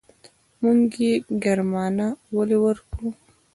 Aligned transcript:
موږ 0.61 0.89
يې 1.03 1.13
ګرمانه 1.43 2.07
ولې 2.35 2.57
ورکړو. 2.65 3.09